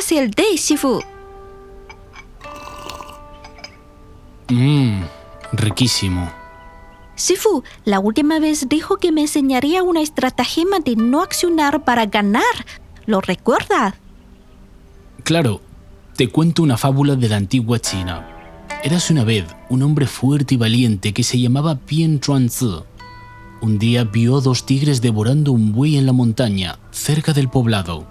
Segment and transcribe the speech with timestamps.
[0.00, 1.00] Sírvase el té, Sifu.
[4.48, 5.02] Mmm,
[5.52, 6.30] riquísimo.
[7.16, 12.42] Sifu, la última vez dijo que me enseñaría una estratagema de no accionar para ganar.
[13.06, 13.96] ¿Lo recuerda?
[15.24, 15.60] Claro,
[16.16, 18.66] te cuento una fábula de la antigua China.
[18.84, 22.82] Érase una vez un hombre fuerte y valiente que se llamaba Pian Chuanzi.
[23.60, 28.06] Un día vio a dos tigres devorando un buey en la montaña, cerca del poblado.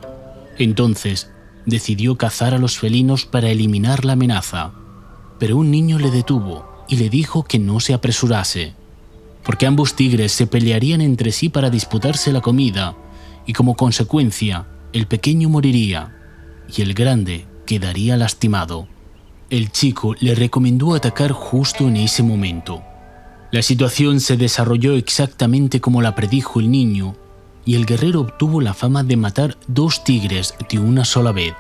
[0.57, 1.29] Entonces,
[1.67, 4.71] decidió cazar a los felinos para eliminar la amenaza.
[5.37, 8.73] Pero un niño le detuvo y le dijo que no se apresurase,
[9.43, 12.95] porque ambos tigres se pelearían entre sí para disputarse la comida,
[13.45, 16.15] y como consecuencia, el pequeño moriría
[16.75, 18.87] y el grande quedaría lastimado.
[19.49, 22.81] El chico le recomendó atacar justo en ese momento.
[23.51, 27.15] La situación se desarrolló exactamente como la predijo el niño,
[27.67, 31.53] y el guerrero obtuvo la fama de matar dos tigres de una sola vez,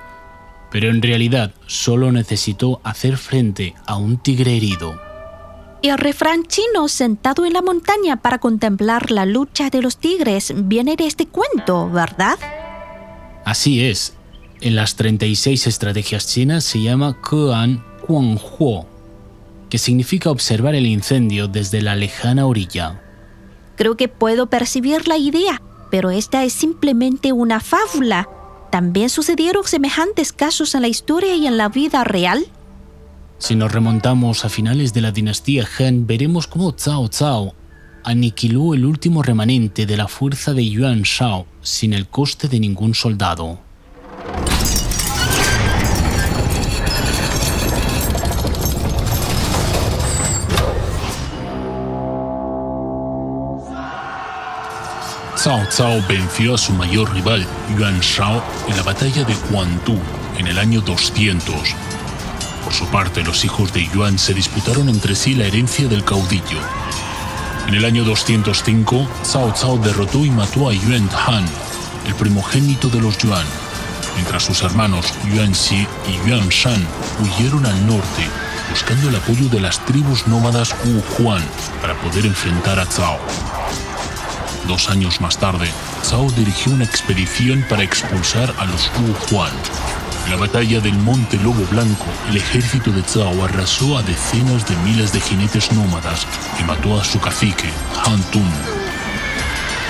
[0.71, 4.99] pero en realidad solo necesitó hacer frente a un tigre herido.
[5.83, 10.95] El refrán chino sentado en la montaña para contemplar la lucha de los tigres viene
[10.95, 12.39] de este cuento, ¿verdad?
[13.43, 14.13] Así es.
[14.61, 18.87] En las 36 estrategias chinas se llama Kean Huo,
[19.69, 23.01] que significa observar el incendio desde la lejana orilla.
[23.75, 28.29] Creo que puedo percibir la idea, pero esta es simplemente una fábula.
[28.71, 32.45] ¿También sucedieron semejantes casos en la historia y en la vida real?
[33.39, 37.53] Si nos remontamos a finales de la dinastía Han, veremos cómo Cao Cao
[38.03, 42.93] aniquiló el último remanente de la fuerza de Yuan Shao sin el coste de ningún
[42.95, 43.66] soldado.
[55.47, 59.97] Cao Cao venció a su mayor rival, Yuan Shao, en la batalla de Huangtu
[60.37, 61.53] en el año 200.
[62.65, 66.59] Por su parte, los hijos de Yuan se disputaron entre sí la herencia del caudillo.
[67.65, 71.45] En el año 205, Cao Cao derrotó y mató a Yuan Han,
[72.05, 73.45] el primogénito de los Yuan,
[74.15, 76.85] mientras sus hermanos Yuan Xi y Yuan Shan
[77.23, 78.27] huyeron al norte,
[78.69, 81.43] buscando el apoyo de las tribus nómadas Wu Huan
[81.79, 83.46] para poder enfrentar a Cao.
[84.67, 85.69] Dos años más tarde,
[86.09, 89.53] Cao dirigió una expedición para expulsar a los Wu Huan.
[90.25, 94.75] En la batalla del Monte Lobo Blanco, el ejército de Cao arrasó a decenas de
[94.77, 96.27] miles de jinetes nómadas
[96.59, 97.69] y mató a su cacique,
[98.05, 98.51] Han Tun.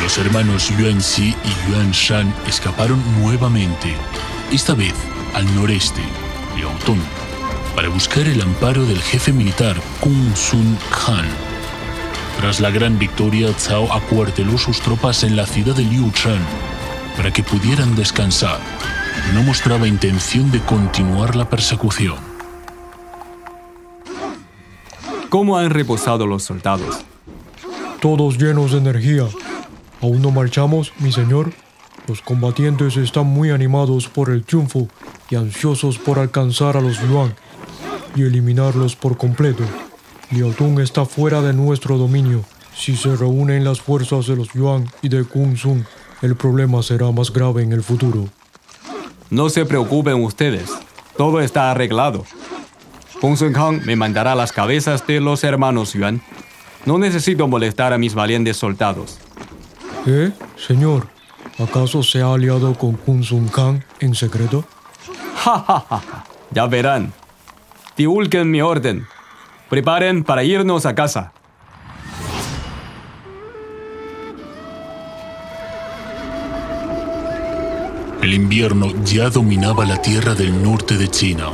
[0.04, 3.96] Los hermanos Yuan Xi y Yuan Shan escaparon nuevamente,
[4.52, 4.94] esta vez
[5.34, 6.04] al noreste,
[6.56, 7.02] Liaotong,
[7.76, 11.47] para buscar el amparo del jefe militar Kung Sun Khan.
[12.38, 16.40] Tras la gran victoria, Cao acuarteló sus tropas en la ciudad de Liuchan
[17.16, 18.60] para que pudieran descansar.
[19.34, 22.16] No mostraba intención de continuar la persecución.
[25.30, 27.00] ¿Cómo han reposado los soldados?
[28.00, 29.24] Todos llenos de energía.
[30.02, 31.52] ¿Aún no marchamos, mi señor?
[32.08, 34.88] Los combatientes están muy animados por el triunfo
[35.32, 37.36] y ansiosos por alcanzar a los Yuan
[38.16, 39.64] y eliminarlos por completo.
[40.32, 42.44] Liaotong está fuera de nuestro dominio.
[42.76, 45.86] Si se reúnen las fuerzas de los Yuan y de Kung Sun,
[46.22, 48.28] el problema será más grave en el futuro.
[49.30, 50.70] No se preocupen ustedes,
[51.18, 52.26] todo está arreglado.
[53.22, 56.22] Kung Sun Kang me mandará las cabezas de los hermanos Yuan.
[56.86, 59.18] No necesito molestar a mis valientes soldados.
[60.06, 61.08] ¿Eh, señor?
[61.58, 64.66] ¿Acaso se ha aliado con Kung Sun Kang en secreto?
[65.36, 66.26] Ja, ja, ja, ja.
[66.52, 67.14] Ya verán.
[67.98, 69.08] Divulguen mi orden.
[69.70, 71.34] Preparen para irnos a casa.
[78.22, 81.50] El invierno ya dominaba la tierra del norte de China.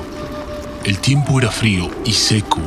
[0.84, 2.62] El tiempo era frío y seco,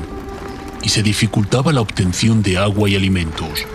[0.83, 3.67] y se dificultaba la obtención de agua y alimentos.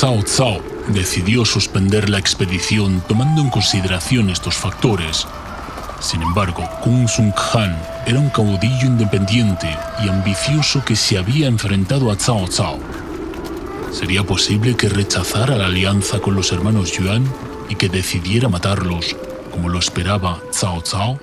[0.00, 5.26] Cao Cao decidió suspender la expedición tomando en consideración estos factores.
[6.00, 12.10] Sin embargo, Kung Sun Khan era un caudillo independiente y ambicioso que se había enfrentado
[12.10, 12.78] a Cao Cao.
[13.92, 17.24] ¿Sería posible que rechazara la alianza con los hermanos Yuan
[17.68, 19.16] y que decidiera matarlos
[19.50, 21.18] como lo esperaba Cao Cao?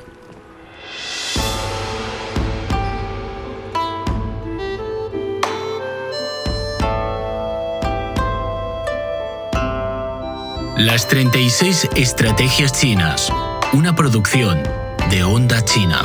[10.78, 13.32] Las 36 Estrategias Chinas,
[13.74, 14.62] una producción
[15.10, 16.02] de Onda China.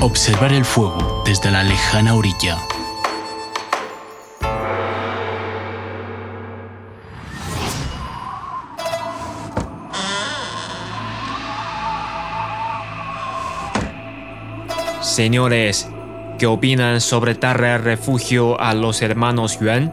[0.00, 2.58] Observar el fuego desde la lejana orilla.
[15.00, 15.88] Señores,
[16.38, 19.92] ¿qué opinan sobre darle refugio a los hermanos Yuan?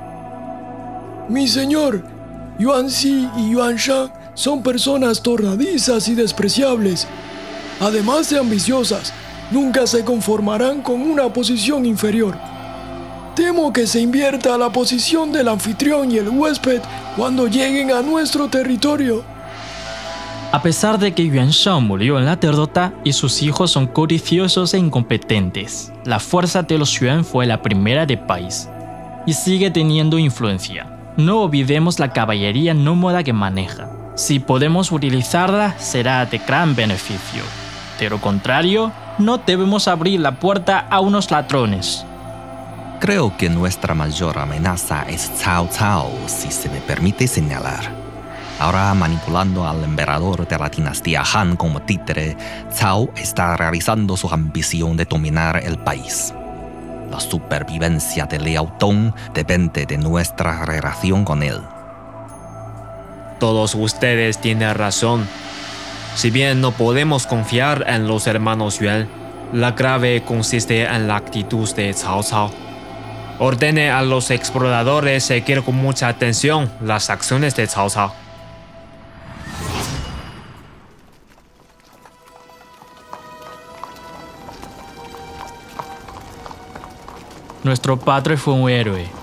[1.29, 2.03] Mi señor,
[2.59, 7.07] Yuan Si y Yuan Shang son personas tornadizas y despreciables.
[7.79, 9.11] Además de ambiciosas,
[9.49, 12.37] nunca se conformarán con una posición inferior.
[13.35, 16.81] Temo que se invierta la posición del anfitrión y el huésped
[17.15, 19.23] cuando lleguen a nuestro territorio.
[20.51, 24.71] A pesar de que Yuan Shang murió en la derrota y sus hijos son codiciosos
[24.75, 28.69] e incompetentes, la fuerza de los Yuan fue la primera del país
[29.25, 30.95] y sigue teniendo influencia.
[31.17, 33.96] No olvidemos la caballería nómada que maneja.
[34.17, 37.43] Si podemos utilizarla, será de gran beneficio.
[37.99, 42.03] De lo contrario, no debemos abrir la puerta a unos ladrones.
[42.99, 47.91] Creo que nuestra mayor amenaza es Cao Cao, si se me permite señalar.
[48.59, 52.35] Ahora manipulando al emperador de la dinastía Han como títere,
[52.75, 56.33] Cao está realizando su ambición de dominar el país.
[57.11, 61.61] La supervivencia de Liao Tong depende de nuestra relación con él.
[63.39, 65.27] Todos ustedes tienen razón.
[66.15, 69.07] Si bien no podemos confiar en los hermanos Yuan,
[69.53, 72.51] la grave consiste en la actitud de Cao Cao.
[73.39, 78.13] Ordene a los exploradores seguir con mucha atención las acciones de Cao Cao.
[87.63, 89.16] Nuestro padre fue un héroe.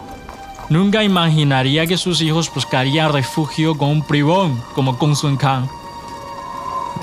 [0.70, 5.68] Nunca imaginaría que sus hijos buscarían refugio con un privón como Kung Sun Kang.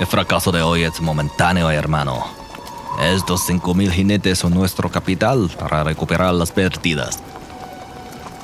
[0.00, 2.26] El fracaso de hoy es momentáneo, hermano.
[3.00, 7.20] Estos 5.000 jinetes son nuestro capital para recuperar las pérdidas.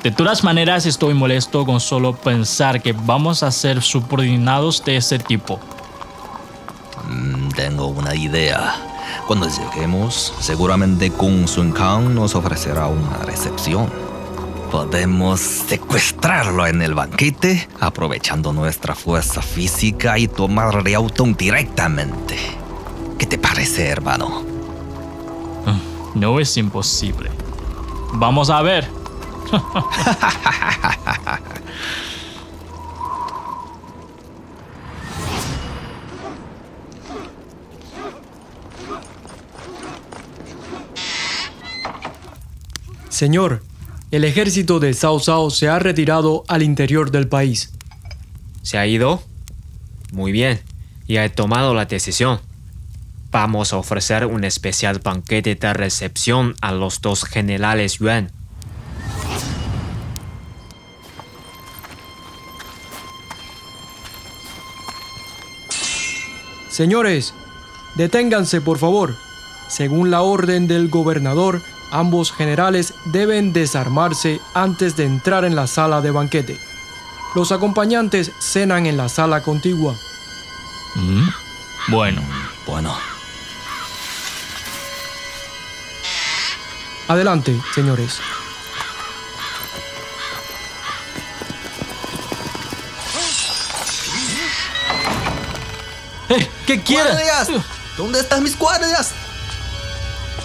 [0.03, 5.19] De todas maneras, estoy molesto con solo pensar que vamos a ser subordinados de ese
[5.19, 5.59] tipo.
[7.09, 8.77] Mm, tengo una idea.
[9.27, 13.91] Cuando lleguemos, seguramente Kung Sun Kang nos ofrecerá una recepción.
[14.71, 22.37] Podemos secuestrarlo en el banquete, aprovechando nuestra fuerza física y tomar Liaotong directamente.
[23.19, 24.45] ¿Qué te parece, hermano?
[26.15, 27.31] No es imposible.
[28.15, 28.89] Vamos a ver.
[43.09, 43.63] Señor,
[44.11, 47.73] el ejército de Cao Cao se ha retirado al interior del país.
[48.63, 49.23] ¿Se ha ido?
[50.13, 50.61] Muy bien,
[51.07, 52.41] ya he tomado la decisión.
[53.31, 58.33] Vamos a ofrecer un especial banquete de recepción a los dos generales Yuan.
[66.71, 67.35] Señores,
[67.97, 69.17] deténganse por favor.
[69.69, 76.01] Según la orden del gobernador, ambos generales deben desarmarse antes de entrar en la sala
[76.01, 76.59] de banquete.
[77.35, 79.95] Los acompañantes cenan en la sala contigua.
[80.95, 81.29] Mm,
[81.89, 82.23] Bueno,
[82.67, 82.95] Bueno,
[87.09, 88.21] Adelante, señores.
[96.29, 96.51] ¡Eh!
[96.67, 97.13] ¿Qué quieren?
[97.15, 97.49] ¡Guardias!
[97.97, 99.13] ¿Dónde están mis guardias?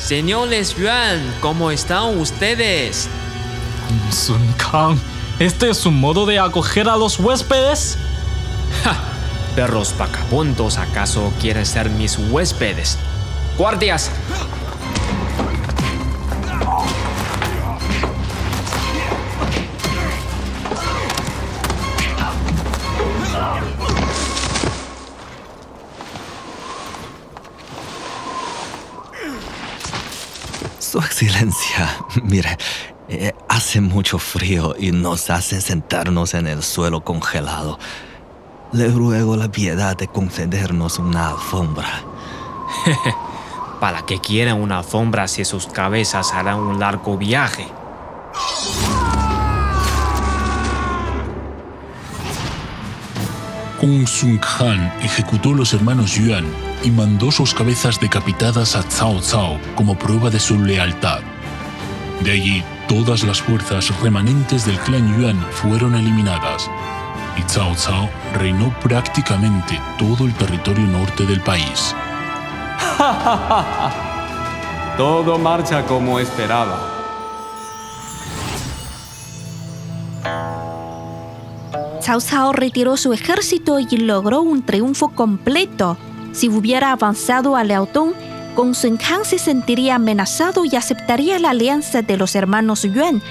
[0.05, 3.07] Señores Yuan, ¿cómo están ustedes?
[4.11, 4.97] Sun Kang,
[5.39, 7.97] ¿este es su modo de acoger a los huéspedes?
[9.55, 12.97] Perros vagabundos, ¿acaso quieren ser mis huéspedes?
[13.57, 14.11] ¡Guardias!
[30.93, 31.89] Su excelencia,
[32.23, 32.55] mire,
[33.09, 37.79] eh, hace mucho frío y nos hacen sentarnos en el suelo congelado.
[38.73, 42.03] Le ruego la piedad de concedernos una alfombra.
[43.79, 47.65] ¿Para qué quieren una alfombra si sus cabezas harán un largo viaje?
[53.83, 56.45] Kung Sun Han ejecutó a los hermanos Yuan
[56.85, 61.19] y mandó sus cabezas decapitadas a Cao Cao como prueba de su lealtad.
[62.21, 66.71] De allí, todas las fuerzas remanentes del clan Yuan fueron eliminadas
[67.35, 71.93] y Cao Cao reinó prácticamente todo el territorio norte del país.
[74.97, 76.92] Todo marcha como esperaba.
[82.05, 85.97] Cao Cao retiró su ejército y logró un triunfo completo.
[86.33, 88.13] Si hubiera avanzado a Liaotong,
[88.55, 93.21] Gong Sun Kang se sentiría amenazado y aceptaría la alianza de los hermanos Yuan,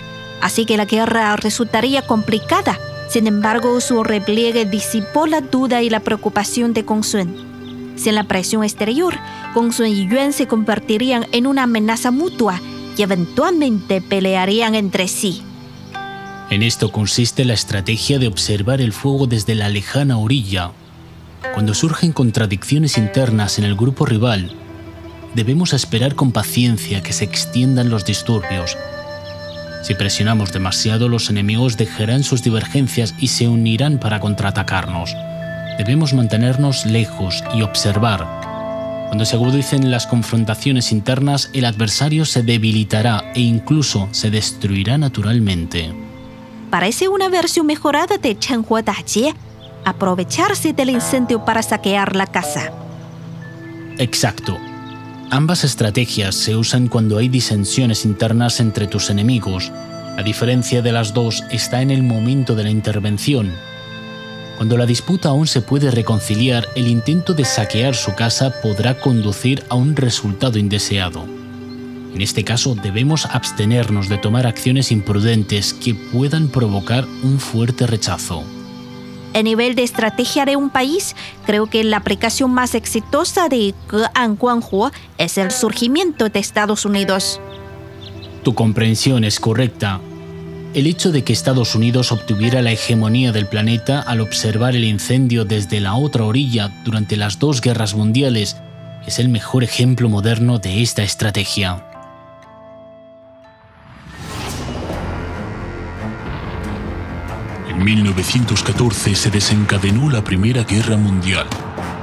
[0.41, 2.79] así que la guerra resultaría complicada.
[3.09, 7.93] Sin embargo, su repliegue disipó la duda y la preocupación de Gong Sun.
[7.97, 9.14] Sin la presión exterior,
[9.55, 12.59] Gong Sun y Yuan se convertirían en una amenaza mutua
[12.97, 15.43] y eventualmente pelearían entre sí.
[16.52, 20.73] En esto consiste la estrategia de observar el fuego desde la lejana orilla.
[21.54, 24.54] Cuando surgen contradicciones internas en el grupo rival,
[25.35, 28.76] debemos esperar con paciencia que se extiendan los disturbios.
[29.82, 35.16] Si presionamos demasiado, los enemigos dejarán sus divergencias y se unirán para contraatacarnos.
[35.78, 38.28] Debemos mantenernos lejos y observar.
[39.09, 46.12] Cuando se agudicen las confrontaciones internas, el adversario se debilitará e incluso se destruirá naturalmente.
[46.73, 49.35] Parece una versión mejorada de Chenhua Dajie,
[49.85, 52.73] aprovecharse del incendio para saquear la casa.
[53.99, 54.57] Exacto.
[55.29, 59.71] Ambas estrategias se usan cuando hay disensiones internas entre tus enemigos.
[60.17, 63.52] La diferencia de las dos está en el momento de la intervención.
[64.57, 69.62] Cuando la disputa aún se puede reconciliar, el intento de saquear su casa podrá conducir
[69.69, 71.41] a un resultado indeseado.
[72.14, 78.45] En este caso debemos abstenernos de tomar acciones imprudentes que puedan provocar un fuerte rechazo.
[79.35, 81.16] A nivel de estrategia de un país,
[81.47, 87.40] creo que la aplicación más exitosa de Ge'an Guanghuo es el surgimiento de Estados Unidos.
[88.42, 90.00] Tu comprensión es correcta.
[90.75, 95.47] El hecho de que Estados Unidos obtuviera la hegemonía del planeta al observar el incendio
[95.47, 98.57] desde la otra orilla durante las dos guerras mundiales
[99.07, 101.91] es el mejor ejemplo moderno de esta estrategia.
[107.83, 111.49] En 1914 se desencadenó la Primera Guerra Mundial.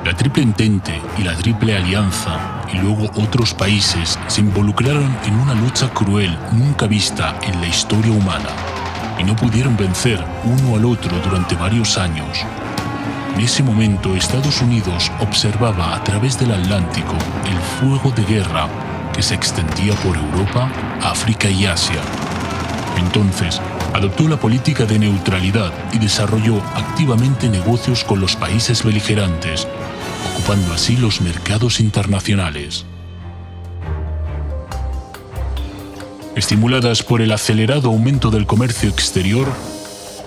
[0.04, 5.54] La Triple Entente y la Triple Alianza y luego otros países se involucraron en una
[5.54, 8.50] lucha cruel nunca vista en la historia humana
[9.18, 12.40] y no pudieron vencer uno al otro durante varios años.
[13.36, 17.16] En ese momento Estados Unidos observaba a través del Atlántico
[17.50, 18.68] el fuego de guerra
[19.14, 20.70] que se extendía por Europa,
[21.02, 22.02] África y Asia.
[22.98, 23.62] Entonces,
[23.94, 29.68] adoptó la política de neutralidad y desarrolló activamente negocios con los países beligerantes,
[30.34, 32.86] ocupando así los mercados internacionales.
[36.36, 39.48] Estimuladas por el acelerado aumento del comercio exterior,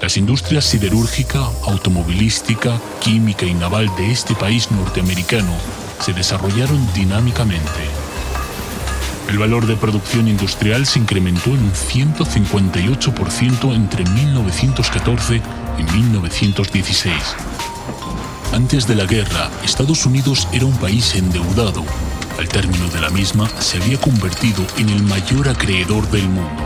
[0.02, 5.52] las industrias siderúrgica, automovilística, química y naval de este país norteamericano
[6.00, 8.01] se desarrollaron dinámicamente.
[9.32, 15.40] El valor de producción industrial se incrementó en un 158% entre 1914
[15.78, 17.14] y 1916.
[18.52, 21.82] Antes de la guerra, Estados Unidos era un país endeudado.
[22.38, 26.62] Al término de la misma, se había convertido en el mayor acreedor del mundo.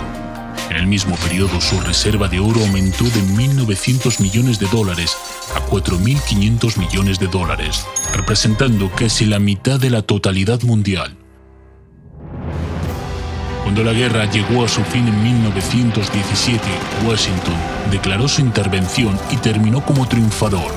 [0.68, 5.16] En el mismo periodo, su reserva de oro aumentó de 1.900 millones de dólares
[5.54, 11.16] a 4.500 millones de dólares, representando casi la mitad de la totalidad mundial.
[13.66, 16.62] Cuando la guerra llegó a su fin en 1917,
[17.04, 17.56] Washington
[17.90, 20.72] declaró su intervención y terminó como triunfador.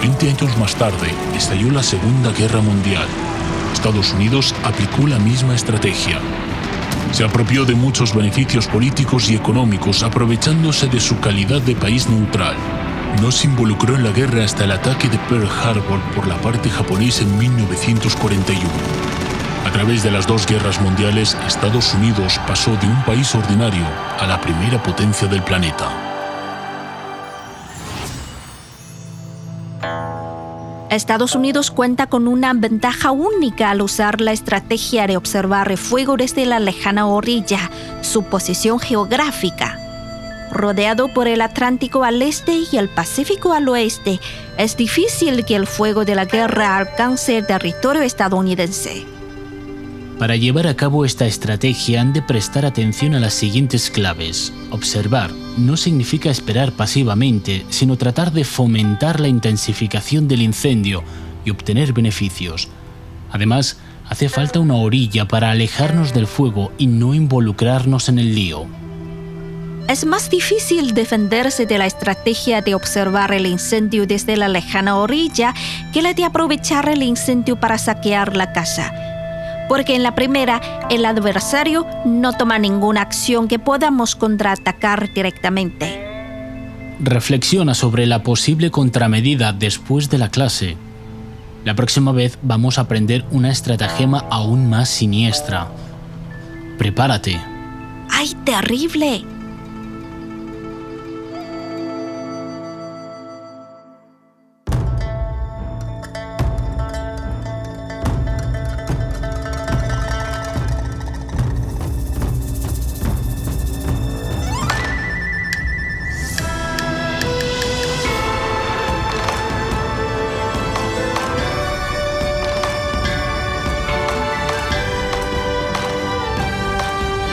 [0.00, 3.06] Veinte años más tarde, estalló la Segunda Guerra Mundial.
[3.74, 6.18] Estados Unidos aplicó la misma estrategia.
[7.12, 12.56] Se apropió de muchos beneficios políticos y económicos aprovechándose de su calidad de país neutral.
[13.20, 16.70] No se involucró en la guerra hasta el ataque de Pearl Harbor por la parte
[16.70, 19.05] japonesa en 1941.
[19.66, 23.84] A través de las dos guerras mundiales, Estados Unidos pasó de un país ordinario
[24.16, 25.90] a la primera potencia del planeta.
[30.88, 36.16] Estados Unidos cuenta con una ventaja única al usar la estrategia de observar el fuego
[36.16, 37.68] desde la lejana orilla,
[38.02, 39.80] su posición geográfica.
[40.52, 44.20] Rodeado por el Atlántico al este y el Pacífico al oeste,
[44.58, 49.15] es difícil que el fuego de la guerra alcance el territorio estadounidense.
[50.18, 54.50] Para llevar a cabo esta estrategia han de prestar atención a las siguientes claves.
[54.70, 61.04] Observar no significa esperar pasivamente, sino tratar de fomentar la intensificación del incendio
[61.44, 62.68] y obtener beneficios.
[63.30, 63.76] Además,
[64.08, 68.64] hace falta una orilla para alejarnos del fuego y no involucrarnos en el lío.
[69.86, 75.52] Es más difícil defenderse de la estrategia de observar el incendio desde la lejana orilla
[75.92, 78.94] que la de aprovechar el incendio para saquear la casa
[79.68, 86.04] porque en la primera el adversario no toma ninguna acción que podamos contraatacar directamente.
[87.00, 90.76] Reflexiona sobre la posible contramedida después de la clase.
[91.64, 95.68] La próxima vez vamos a aprender una estratagema aún más siniestra.
[96.78, 97.40] Prepárate.
[98.10, 99.35] ¡Ay, terrible!